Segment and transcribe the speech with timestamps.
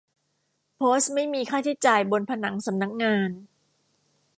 [0.75, 3.29] โพสต์ไม่มีค่าใช้จ่ายบนผนังสำนักงาน